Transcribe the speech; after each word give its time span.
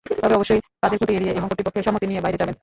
তবে 0.21 0.35
অবশ্যই 0.39 0.61
কাজের 0.81 0.99
ক্ষতি 0.99 1.13
এড়িয়ে 1.17 1.35
এবং 1.37 1.47
কর্তৃপক্ষের 1.49 1.85
সম্মতি 1.87 2.05
নিয়ে 2.07 2.23
বাইরে 2.25 2.39
যাবেন। 2.41 2.55